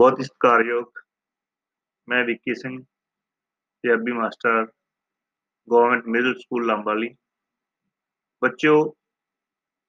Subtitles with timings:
[0.00, 0.98] ਬਹੁਤ ਹੀ ਸਤਿਕਾਰਯੋਗ।
[2.08, 2.76] ਮੈਂ Vicky Singh,
[3.84, 4.66] Punjabi master
[5.68, 7.08] government middle school Lambali.
[8.42, 8.78] ਬੱਚਿਓ,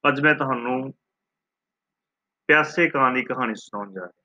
[0.08, 0.74] ਅੱਜ ਮੈਂ ਤੁਹਾਨੂੰ
[2.48, 4.20] ਪਿਆਸੇ ਕਾਂ ਦੀ ਕਹਾਣੀ ਸੁਣਾਉਣ ਜਾ ਰਿਹਾ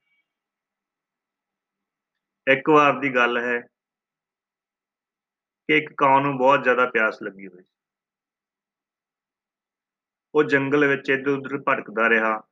[2.46, 3.60] ਇੱਕ ਵਾਰ ਦੀ ਗੱਲ ਹੈ
[5.68, 7.74] ਕਿ ਇੱਕ ਕਾਂ ਨੂੰ ਬਹੁਤ ਜ਼ਿਆਦਾ ਪਿਆਸ ਲੱਗੀ ਹੋਈ ਸੀ।
[10.34, 12.42] ਉਹ ਜੰਗਲ ਵਿੱਚ ਇੱਧਰ ਉੱਧਰ ਭਟਕਦਾ ਰਿਹਾ।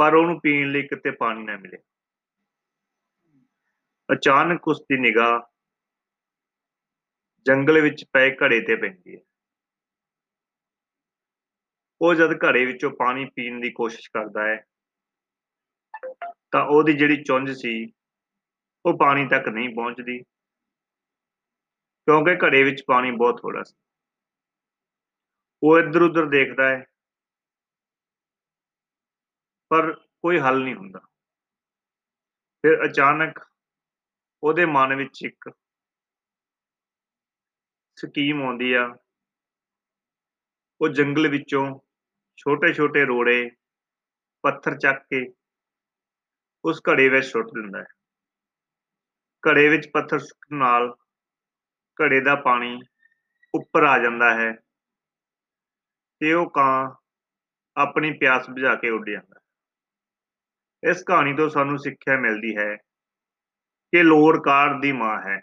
[0.00, 1.78] ਪਰ ਉਹਨੂੰ ਪੀਣ ਲਈ ਕਿਤੇ ਪਾਣੀ ਨਾ ਮਿਲੇ।
[4.08, 5.40] ਅਚਾਨਕ ਉਸ ਦੀ ਨਿਗਾਹ
[7.46, 9.20] ਜੰਗਲ ਵਿੱਚ ਪਏ ਘੜੇ ਤੇ ਪੈਂਦੀ ਹੈ।
[12.00, 14.56] ਉਹ ਜਦ ਘੜੇ ਵਿੱਚੋਂ ਪਾਣੀ ਪੀਣ ਦੀ ਕੋਸ਼ਿਸ਼ ਕਰਦਾ ਹੈ,
[16.52, 17.92] ਤਾਂ ਉਹਦੀ ਜਿਹੜੀ ਚੁੰਝ ਸੀ,
[18.84, 20.18] ਉਹ ਪਾਣੀ ਤੱਕ ਨਹੀਂ ਪਹੁੰਚਦੀ,
[22.08, 23.74] ਕਿਉਂਕਿ ਘੜੇ ਵਿੱਚ ਪਾਣੀ ਬਹੁਤ ਥੋੜਾ ਸੀ।
[25.62, 26.89] ਉਹ ਇੱਧਰ ਉੱਧਰ ਦੇਖਦਾ ਹੈ
[29.70, 31.00] ਪਰ ਕੋਈ ਹੱਲ ਨਹੀਂ ਹੁੰਦਾ।
[32.64, 33.38] ਫਿਰ ਅਚਾਨਕ
[34.42, 35.50] ਉਹਦੇ ਮਨ ਵਿੱਚ ਇੱਕ
[37.96, 38.96] ਸਕੀਮ ਆਉਂਦੀ ਆ।
[40.80, 41.80] ਉਹ ਜੰਗਲ ਵਿੱਚੋਂ
[42.36, 43.50] ਛੋਟੇ-ਛੋਟੇ ਰੋੜੇ,
[44.42, 45.32] ਪੱਥਰ ਚੱਕ ਕੇ
[46.64, 47.86] ਉਸ ਘੜੇ ਵਿੱਚ ਸੁੱਟ ਦਿੰਦਾ ਹੈ।
[49.44, 50.96] ਘੜੇ ਵਿੱਚ ਪੱਥਰ ਸੁੱਟਣ ਨਾਲ
[52.02, 52.78] ਘੜੇ ਦਾ ਪਾਣੀ
[53.54, 54.52] ਉੱਪਰ ਆ ਜਾਂਦਾ ਹੈ
[56.20, 56.96] ਤੇ ਉਹ ਕਾਂ
[57.76, 59.39] ਆਪਣੀ ਪਿਆਸ ਬੁਝਾ ਕੇ ਉੱਡ ਜਾਂਦਾ ਹੈ।
[60.82, 62.76] ਇਸ ਕਹਾਣੀ ਤੋਂ ਸਾਨੂੰ ਸਿੱਖਿਆ ਮਿਲਦੀ ਹੈ
[63.92, 65.40] ਕਿ ਲੋੜ ਕਾਰ ਦੀ ਮਾਂ ਹੈ।